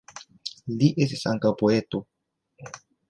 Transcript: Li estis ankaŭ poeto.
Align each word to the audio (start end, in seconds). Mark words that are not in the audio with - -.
Li 0.79 0.89
estis 1.05 1.25
ankaŭ 1.33 1.51
poeto. 1.61 2.01